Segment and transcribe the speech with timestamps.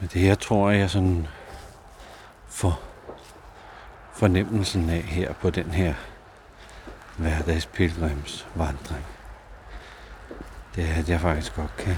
[0.00, 1.26] Men det her tror jeg sådan
[2.48, 2.80] får
[4.12, 5.94] fornemmelsen af her på den her
[7.16, 9.04] hverdagspilgrimsvandring.
[10.74, 11.96] Det er, at jeg faktisk godt kan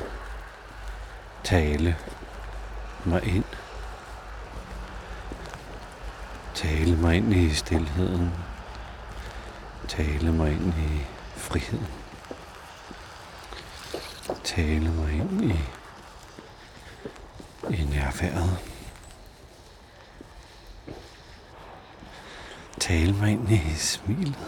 [1.45, 1.97] tale
[3.05, 3.45] mig ind.
[6.55, 8.31] Tale mig ind i stillheden.
[9.89, 11.07] Tale mig ind i
[11.37, 11.87] friheden.
[14.45, 15.59] Tale mig ind i,
[17.75, 18.59] i nærværet.
[22.81, 24.39] Tale mig ind i smilet.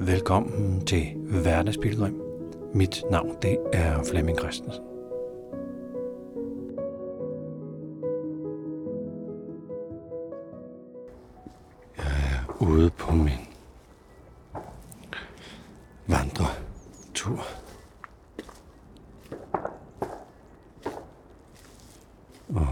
[0.00, 2.20] Velkommen til Hverdagspilgrim.
[2.74, 4.84] Mit navn det er Flemming Christensen.
[11.96, 13.54] Jeg er ude på min
[16.06, 17.46] vandretur.
[22.48, 22.68] Og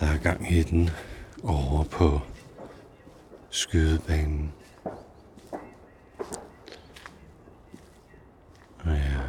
[0.00, 0.90] der er gang i den
[1.44, 2.20] over på
[3.50, 4.52] skydebanen.
[8.84, 9.28] Og jeg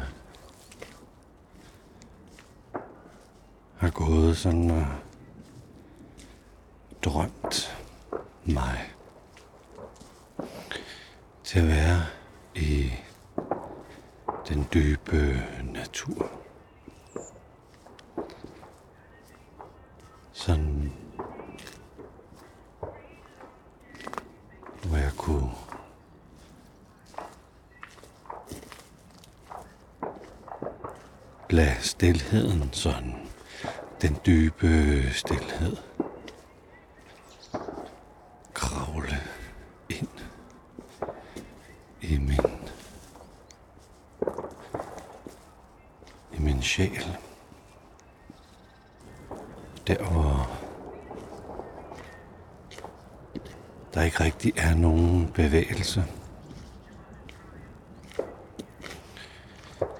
[3.76, 4.86] har gået sådan og øh,
[7.04, 7.78] drømt
[8.44, 8.94] mig
[11.44, 12.02] til at være
[12.54, 12.92] i
[14.48, 16.30] den dybe natur.
[20.32, 20.92] Sådan
[24.84, 25.50] hvor jeg kunne
[31.50, 33.25] lade stillheden sådan,
[34.02, 35.76] den dybe stilhed,
[38.54, 39.20] kravle
[39.88, 40.08] ind
[42.00, 42.68] i min,
[46.32, 47.16] i min sjæl.
[49.86, 50.50] Der hvor
[53.94, 56.04] der ikke rigtig er nogen bevægelse.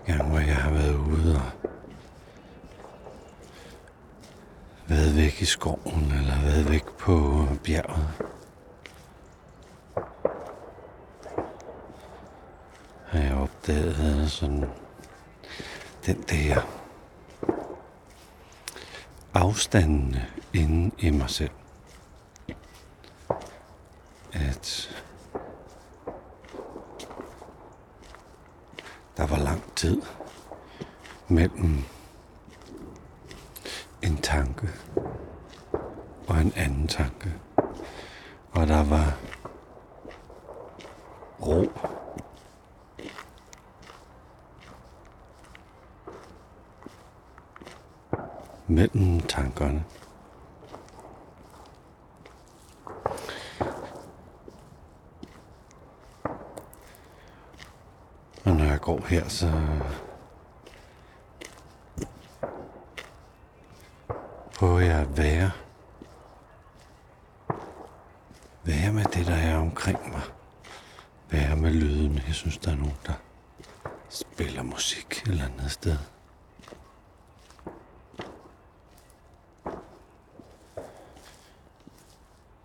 [0.07, 1.51] Gang hvor jeg har været ude og
[4.89, 8.09] været væk i skoven eller været væk på bjerget.
[13.07, 14.65] Har jeg opdaget sådan
[16.07, 16.61] den der
[19.35, 20.17] afstanden
[20.55, 21.51] inde i mig selv.
[24.33, 24.97] At
[29.17, 30.03] der var lang tid
[31.29, 31.85] mellem
[34.03, 34.69] en tanke
[36.29, 37.33] og en anden tanke.
[38.53, 39.17] Og der var
[41.41, 41.71] ro.
[48.69, 49.85] Mellem tankerne.
[58.45, 59.53] Og når jeg går her, så
[64.55, 65.51] prøver jeg at være.
[68.65, 70.23] Være med det, der er omkring mig.
[71.31, 72.21] Være med lyden.
[72.27, 73.13] Jeg synes, der er nogen, der
[74.09, 75.97] spiller musik et eller andet sted.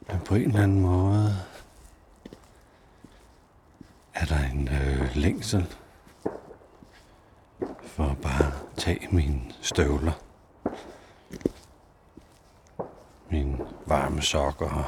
[0.08, 1.36] Men på en eller anden måde.
[4.14, 5.76] Er der en øh, længsel
[7.86, 10.12] for at bare tage mine støvler,
[13.30, 14.86] mine varme sokker og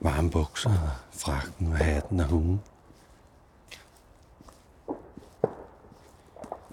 [0.00, 2.62] varme bukser, og frakken og hatten og hunden.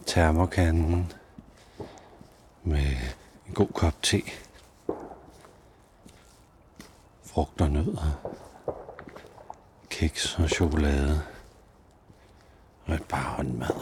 [0.06, 1.14] Termokanden
[2.64, 2.98] med
[3.48, 4.22] en god kop te,
[7.40, 8.34] frugt og nødder,
[9.90, 11.22] kiks og chokolade
[12.86, 13.82] og et par håndmad.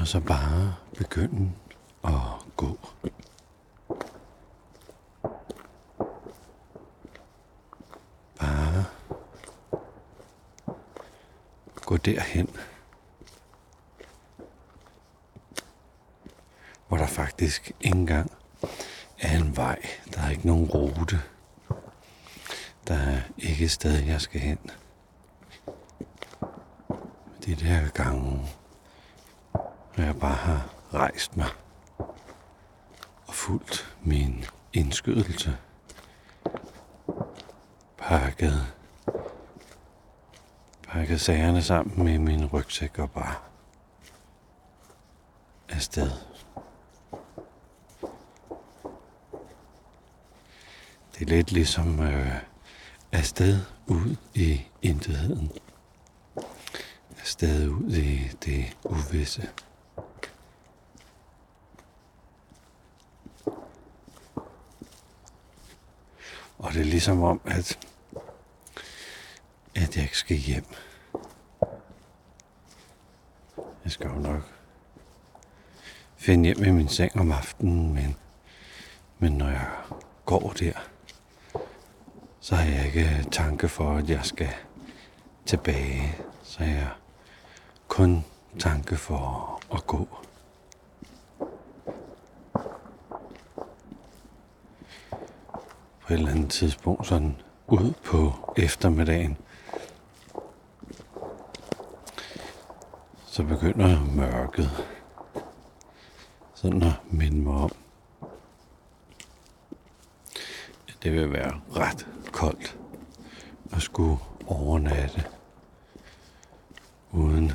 [0.00, 1.52] Og så bare begynde
[2.04, 2.12] at
[2.56, 2.78] gå.
[8.38, 8.84] Bare
[11.74, 12.56] gå derhen,
[16.88, 18.37] hvor der faktisk ikke engang
[19.20, 19.82] er en vej.
[20.14, 21.22] Der er ikke nogen rute.
[22.88, 24.58] Der er ikke et sted, jeg skal hen.
[27.44, 28.48] Det der gange,
[29.96, 31.48] når jeg bare har rejst mig
[33.26, 35.56] og fulgt min indskydelse.
[37.98, 38.66] Pakket,
[40.82, 43.34] pakket sagerne sammen med min rygsæk og bare
[45.68, 46.27] afsted.
[51.18, 52.34] Det er lidt ligesom øh,
[53.12, 55.52] afsted ud i intetheden.
[57.20, 59.48] Afsted ud i det uvisse.
[66.58, 67.78] Og det er ligesom om, at,
[69.74, 70.64] at jeg ikke skal hjem.
[73.84, 74.42] Jeg skal jo nok
[76.16, 78.16] finde hjem i min seng om aftenen, men,
[79.18, 79.70] men når jeg
[80.24, 80.87] går der,
[82.48, 84.48] så har jeg ikke tanke for, at jeg skal
[85.46, 86.14] tilbage.
[86.42, 86.88] Så har jeg
[87.88, 88.24] kun
[88.58, 90.08] tanke for at gå.
[96.00, 97.36] På et eller andet tidspunkt sådan
[97.66, 99.36] ud på eftermiddagen,
[103.26, 104.70] så begynder mørket
[106.54, 107.72] sådan at minde mig om,
[110.87, 112.78] at det vil være ret koldt
[113.72, 115.24] at skulle overnatte
[117.12, 117.52] uden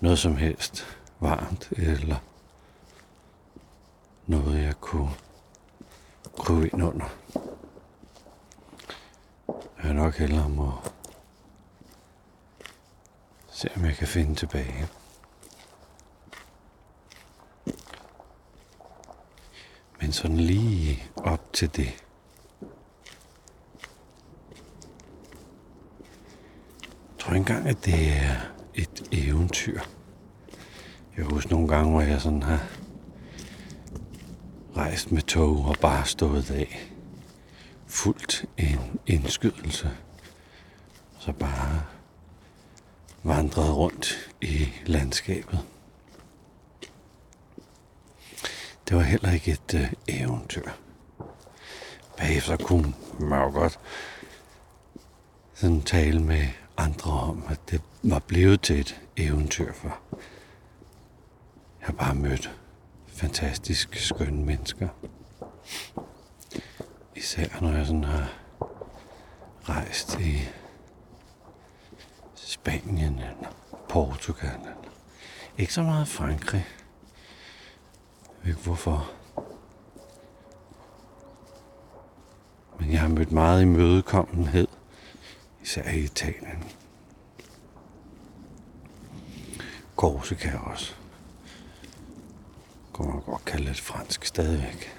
[0.00, 2.16] noget som helst varmt eller
[4.26, 5.10] noget jeg kunne
[6.38, 7.06] krybe ind under.
[9.82, 10.72] Jeg er nok hellere må
[13.50, 14.88] se om jeg kan finde tilbage.
[20.14, 22.04] Sådan lige op til det.
[27.10, 28.36] Jeg tror engang, at det er
[28.74, 29.80] et eventyr.
[31.16, 32.66] Jeg husker nogle gange, hvor jeg sådan har
[34.76, 36.90] rejst med tog og bare stået af.
[37.86, 39.90] Fuldt en indskydelse.
[41.18, 41.82] Så bare
[43.22, 45.60] vandret rundt i landskabet.
[48.88, 50.70] Det var heller ikke et øh, eventyr.
[52.16, 53.78] Bagefter kunne man jo godt
[55.54, 56.46] sådan tale med
[56.76, 59.98] andre om, at det var blevet til et eventyr for.
[61.80, 62.50] Jeg har bare mødt
[63.06, 64.88] fantastisk skønne mennesker.
[67.16, 68.32] Især når jeg sådan har
[69.68, 70.48] rejst i
[72.34, 73.54] Spanien eller
[73.88, 74.58] Portugal.
[74.60, 74.74] Eller
[75.58, 76.66] ikke så meget Frankrig.
[78.46, 79.10] Ikke hvorfor.
[82.80, 84.68] Men jeg har mødt meget imødekommenhed,
[85.62, 86.64] især i Italien.
[89.96, 90.94] Korsika også.
[92.92, 94.90] Kunne man godt kalde det fransk stadigvæk.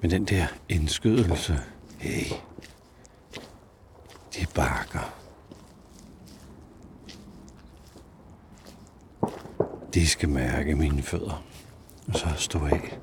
[0.00, 1.60] Men den der indskydelse,
[1.98, 2.36] hey,
[4.34, 4.93] det er bark.
[9.94, 11.44] De skal mærke mine fødder.
[12.08, 12.98] Og så stå af.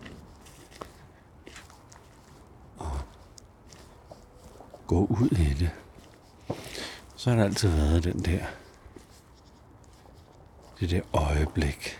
[2.77, 2.99] Og
[4.87, 5.71] gå ud i det.
[7.15, 8.45] Så har der altid været den der.
[10.79, 11.99] Det der øjeblik.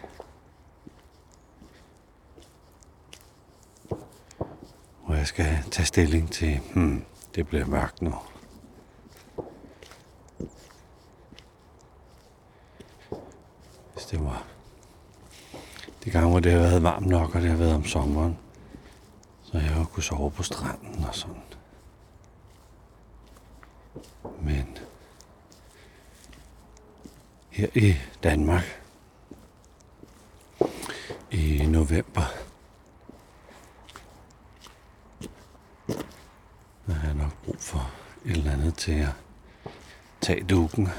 [5.06, 7.06] Hvor jeg skal tage stilling til, hmm,
[7.36, 8.16] det bliver mørkt nu.
[13.94, 14.52] Hvis det var
[16.04, 18.38] det gange, hvor det har været varmt nok, og det har været om sommeren,
[19.44, 21.42] så jeg har kunnet sove på stranden og sådan.
[24.42, 24.78] Men
[27.50, 28.64] her i Danmark
[31.32, 32.22] i november,
[36.88, 37.92] der har jeg nok brug for
[38.26, 39.14] et eller andet til at
[40.22, 40.90] tage dukken.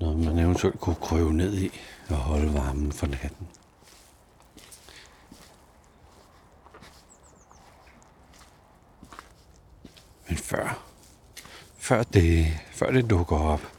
[0.00, 3.48] Noget man eventuelt kunne krøve ned i og holde varmen for natten.
[10.28, 10.84] Men før,
[11.78, 13.72] før det, før det dukker op,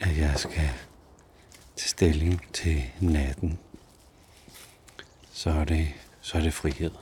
[0.00, 0.70] at jeg skal
[1.76, 3.58] til stilling til natten,
[5.32, 5.88] så er det,
[6.20, 6.94] så er det frihed.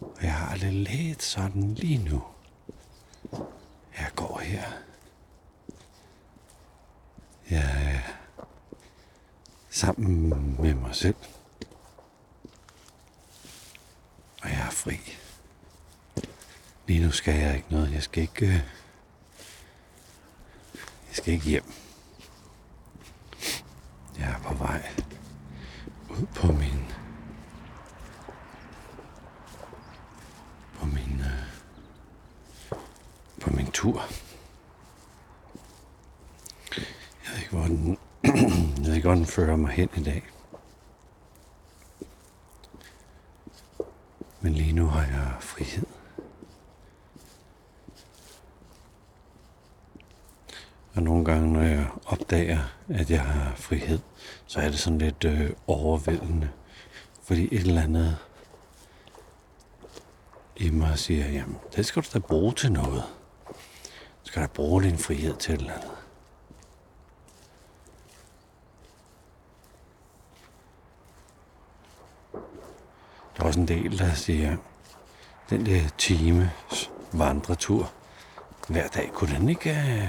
[0.00, 2.22] Og jeg har det lidt sådan lige nu.
[3.98, 4.62] Jeg går her.
[7.50, 8.00] Jeg er
[9.78, 10.28] sammen
[10.62, 11.14] med mig selv.
[14.42, 14.98] Og jeg er fri.
[16.86, 17.92] Lige nu skal jeg ikke noget.
[17.92, 18.46] Jeg skal ikke...
[18.46, 18.52] øh,
[21.08, 21.72] Jeg skal ikke hjem.
[24.18, 24.38] Jeg er
[26.34, 26.84] på min
[30.78, 31.48] på min øh,
[33.40, 34.02] på min tur.
[36.76, 37.98] Jeg ved ikke, hvor den,
[39.08, 40.22] ånden fører mig hen i dag.
[44.40, 45.86] Men lige nu har jeg frihed.
[50.94, 53.98] Og nogle gange, når jeg opdager, at jeg har frihed,
[54.46, 56.50] så er det sådan lidt øh, overvældende.
[57.22, 58.16] Fordi et eller andet
[60.56, 63.02] i mig siger, jamen, det skal du da bruge til noget.
[64.22, 66.07] Du skal da bruge din frihed til et eller andet.
[73.66, 74.56] Der der siger,
[75.50, 76.50] den der time
[77.12, 77.92] vandretur
[78.68, 80.08] hver dag, kunne den ikke, øh,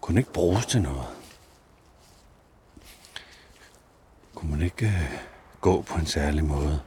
[0.00, 1.06] kunne den ikke bruges til noget?
[4.34, 5.18] Kunne man ikke øh,
[5.60, 6.80] gå på en særlig måde,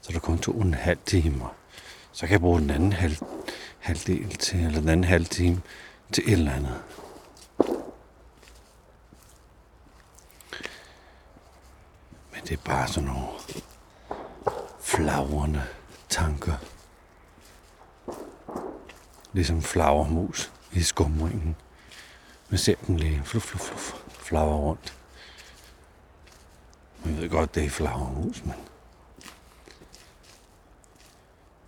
[0.00, 1.44] så der kun tog en halv time,
[2.12, 3.16] så kan jeg bruge den anden halv,
[3.78, 5.62] halvdel til, eller den anden halv time
[6.12, 6.82] til et eller andet.
[12.52, 13.28] Det er bare sådan nogle
[14.80, 15.62] flagrende
[16.08, 16.56] tanker.
[19.32, 21.56] Ligesom flagermus i skumringen.
[22.48, 24.98] Man ser den lige fluff, fluff, fluff, flagre rundt.
[27.04, 28.54] Man ved godt, det er flagermus, men...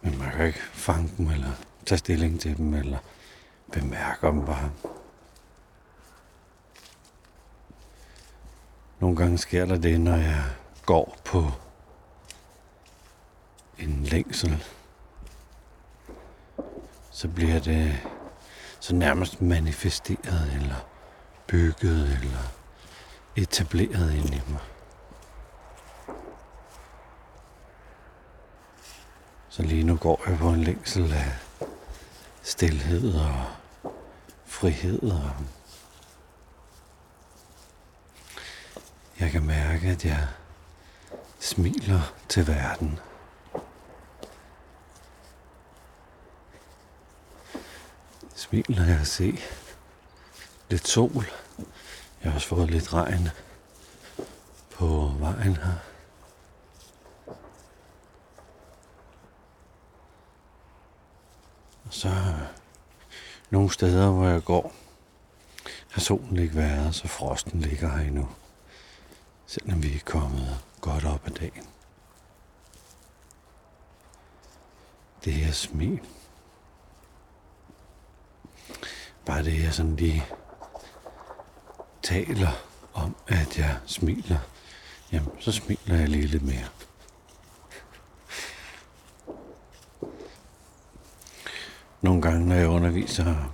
[0.00, 1.52] Men man kan ikke fange dem, eller
[1.86, 2.98] tage stilling til dem, eller
[3.72, 4.70] bemærke dem bare.
[9.00, 10.44] Nogle gange sker der det, når jeg
[10.86, 11.50] går på
[13.78, 14.64] en længsel,
[17.10, 18.00] så bliver det
[18.80, 20.86] så nærmest manifesteret, eller
[21.46, 22.52] bygget, eller
[23.36, 24.60] etableret ind i mig.
[29.48, 31.32] Så lige nu går jeg på en længsel af
[32.42, 33.44] stillhed og
[34.44, 35.30] frihed og
[39.20, 40.28] jeg kan mærke, at jeg
[41.54, 42.98] smiler til verden.
[48.34, 49.38] Smiler jeg at se
[50.70, 51.26] lidt sol.
[52.22, 53.28] Jeg har også fået lidt regn
[54.70, 55.74] på vejen her.
[61.84, 62.48] Og så øh,
[63.50, 64.72] nogle steder, hvor jeg går,
[65.90, 68.28] har solen ikke været, så frosten ligger her endnu.
[69.46, 71.66] Selvom vi er kommet godt op ad dagen.
[75.24, 76.00] Det her smil.
[79.26, 80.24] Bare det, her sådan lige
[82.02, 82.50] taler
[82.94, 84.38] om, at jeg smiler,
[85.12, 86.68] jamen så smiler jeg lige lidt mere.
[92.02, 93.52] Nogle gange, når jeg underviser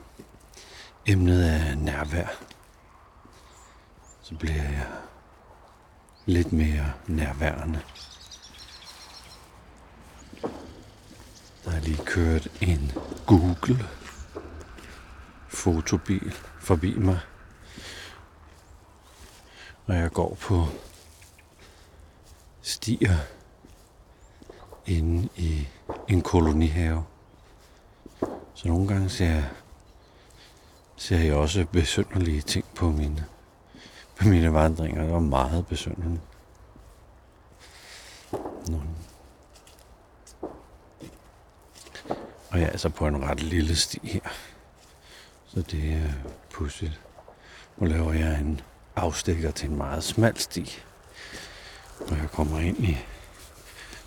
[1.06, 2.28] emnet af nærvær,
[4.22, 4.87] så bliver jeg
[6.30, 7.80] lidt mere nærværende.
[11.64, 12.92] Der er lige kørt en
[13.26, 13.87] Google
[15.49, 17.18] fotobil forbi mig.
[19.87, 20.66] Og jeg går på
[22.62, 23.16] stier
[24.87, 25.68] inde i
[26.08, 27.04] en kolonihave.
[28.54, 29.50] Så nogle gange ser jeg,
[30.96, 33.26] ser jeg også besynderlige ting på mine,
[34.20, 35.02] på mine vandringer.
[35.02, 36.20] Det var meget besynderligt.
[38.68, 38.80] Nå.
[42.50, 44.20] Og jeg er altså på en ret lille sti her.
[45.46, 46.12] Så det er
[46.52, 47.00] pudsigt.
[47.76, 48.60] Nu laver jeg en
[48.96, 50.78] afstikker til en meget smal sti.
[52.00, 52.98] Og jeg kommer ind i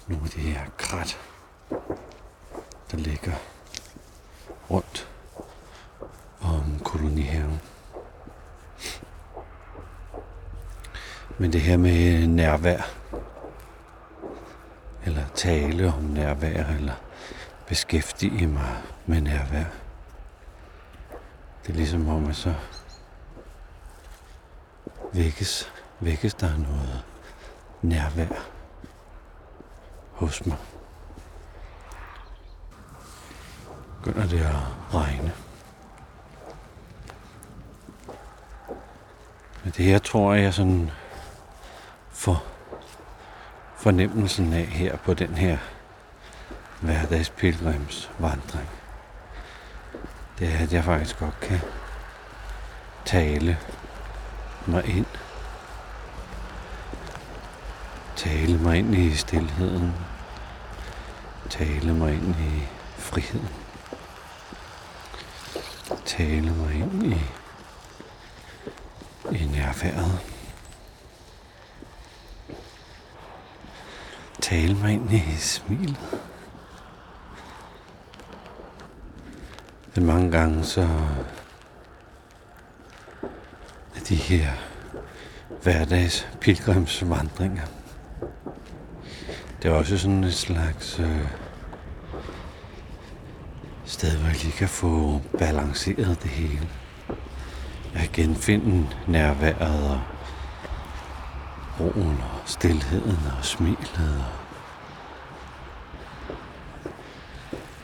[0.08, 1.20] nogle af de her krat,
[2.91, 3.34] der ligger
[4.70, 5.10] rundt
[6.41, 7.62] om kolonihaven.
[11.44, 12.82] Men det her med øh, nærvær,
[15.06, 16.94] eller tale om nærvær, eller
[17.68, 19.64] beskæftige mig med nærvær.
[21.64, 22.54] Det er ligesom om, at så
[25.14, 27.04] vækkes, vækkes der noget
[27.82, 28.50] nærvær
[30.12, 30.58] hos mig.
[34.04, 34.56] Begynder det at
[34.94, 35.34] regne.
[39.64, 40.92] Men det her tror jeg sådan
[42.24, 42.44] for
[43.77, 45.58] fornemmelsen af her på den her
[46.82, 48.70] hverdagspilgrimsvandring.
[50.39, 51.60] Det er, at jeg faktisk godt kan
[53.06, 53.58] tale
[54.68, 55.06] mig ind
[58.15, 59.94] Tale mig ind i stillheden.
[61.50, 63.50] Tale mig ind i friheden.
[66.06, 67.22] Tale mig ind i,
[69.32, 70.33] i nærværet.
[74.44, 76.00] Tale mig ind i smilet.
[79.96, 80.82] Men mange gange så
[83.96, 84.48] er de her
[85.62, 87.64] hverdags pilgrimsvandringer.
[89.62, 91.28] Det er også sådan et slags øh,
[93.86, 96.70] sted, hvor jeg lige kan få balanceret det hele.
[97.94, 100.02] Jeg kan genfinde nærværet og
[101.80, 104.26] roen og stillheden og smilet.
[104.26, 104.32] Og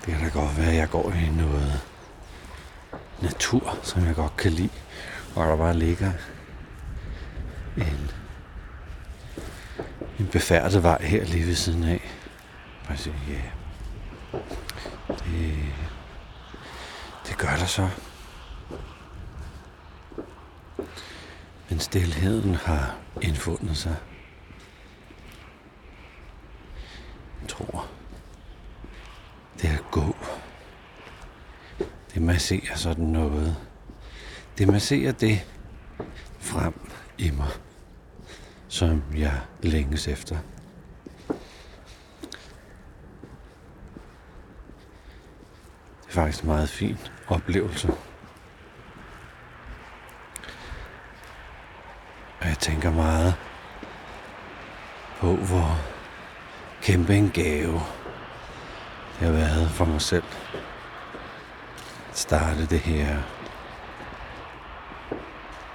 [0.06, 1.82] det kan da godt være, at jeg går i noget
[3.22, 4.70] natur, som jeg godt kan lide,
[5.36, 6.12] Og der bare ligger
[7.78, 8.12] en,
[10.20, 12.12] en befærdet vej her lige ved siden af.
[12.88, 13.42] Bare sige, ja,
[15.10, 15.56] det,
[17.28, 17.90] det gør der så.
[21.70, 23.96] Men stillheden har indfundet sig.
[27.39, 27.88] Jeg tror,
[29.62, 30.16] det er at gå.
[32.14, 33.56] Det masserer sådan noget.
[34.58, 35.46] Det masserer det
[36.40, 37.52] frem i mig,
[38.68, 40.38] som jeg længes efter.
[46.02, 47.88] Det er faktisk en meget fin oplevelse.
[52.42, 53.36] Og jeg tænker meget
[55.20, 55.99] på, hvor
[56.90, 57.82] kæmpe en gave
[59.20, 60.24] det har været for mig selv
[62.10, 63.22] at starte det her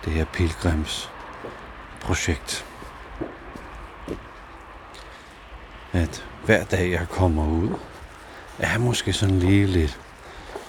[0.05, 1.11] det her pilgrims
[2.01, 2.67] projekt.
[5.93, 7.79] At hver dag jeg kommer ud,
[8.59, 10.01] er jeg måske sådan lige lidt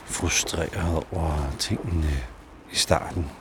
[0.06, 2.24] frustreret over tingene
[2.72, 3.32] i starten.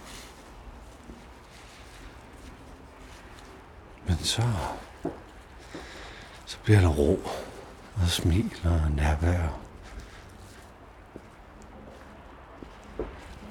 [4.06, 4.42] Men så, så
[6.64, 7.20] bliver der ro
[7.94, 9.60] og smil og nærvær.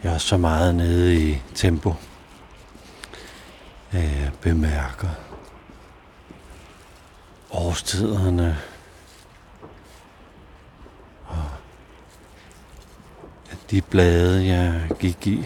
[0.04, 1.96] Jeg er så meget nede i tempo
[3.94, 5.10] jeg bemærker
[7.52, 8.60] årstiderne
[11.26, 11.50] og
[13.52, 15.46] at de blade, jeg gik i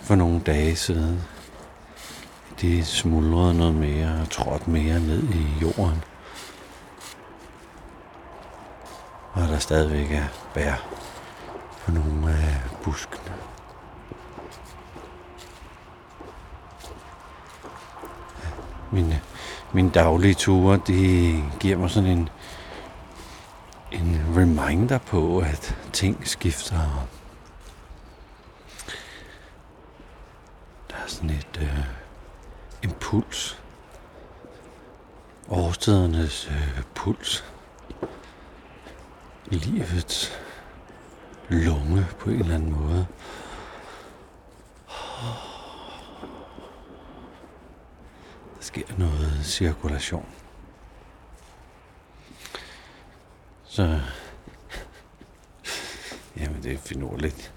[0.00, 1.20] for nogle dage siden,
[2.60, 6.04] de smuldrede noget mere og trådte mere ned i jorden.
[9.32, 10.74] Og der stadigvæk er bær
[11.84, 13.32] på nogle af buskene.
[18.92, 19.20] mine,
[19.72, 22.28] mine daglige ture, de giver mig sådan en,
[23.92, 27.06] en reminder på, at ting skifter.
[30.90, 31.84] Der er sådan et øh,
[32.82, 33.62] impuls.
[35.48, 37.44] Årstidernes øh, puls.
[39.50, 40.32] Livets
[41.48, 43.06] lunge på en eller anden måde.
[48.60, 50.26] sker noget cirkulation.
[53.64, 54.00] Så,
[56.36, 57.52] jamen det er finurligt.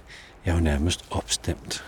[0.46, 1.86] Jeg er jo nærmest opstemt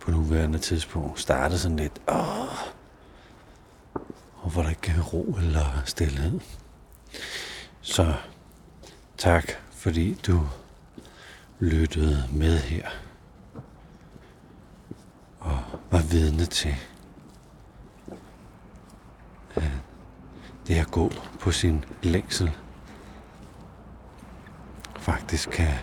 [0.00, 1.20] på nuværende tidspunkt.
[1.20, 2.68] Startede sådan lidt, åh,
[4.42, 6.40] og hvor der ikke er ro eller stillhed.
[7.80, 8.14] Så
[9.18, 10.40] tak, fordi du
[11.58, 12.88] lyttede med her
[15.40, 15.58] og
[15.90, 16.74] var vidne til
[20.66, 22.52] det at gå på sin længsel
[25.06, 25.74] faktisk kan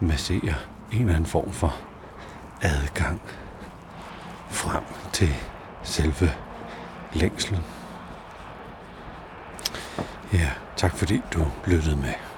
[0.00, 0.54] massere
[0.92, 1.76] en eller anden form for
[2.62, 3.20] adgang
[4.50, 5.34] frem til
[5.82, 6.30] selve
[7.12, 7.60] længslen.
[10.32, 12.35] Ja, tak fordi du lyttede med.